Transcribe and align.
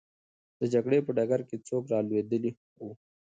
د 0.59 0.61
جګړې 0.73 0.99
په 1.05 1.11
ډګر 1.17 1.41
کې 1.49 1.55
څوک 1.67 1.83
رالوېدلی 1.93 2.51
وو؟ 2.83 2.89